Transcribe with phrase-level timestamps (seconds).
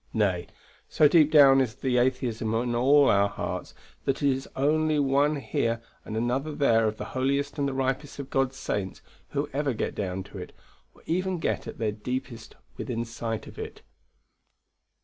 [0.15, 0.47] Nay,
[0.89, 5.35] so deep down is the atheism of all our hearts, that it is only one
[5.35, 9.73] here and another there of the holiest and the ripest of God's saints who ever
[9.73, 10.53] get down to it,
[10.95, 13.83] or even get at their deepest within sight of it.